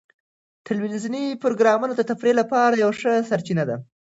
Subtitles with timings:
[0.65, 3.75] ټلویزیوني پروګرامونه د تفریح لپاره یوه ښه سرچینه ده.